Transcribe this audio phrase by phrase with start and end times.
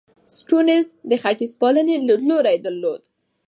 [0.37, 3.01] سټيونز د ختیځپالنې لیدلوری درلود.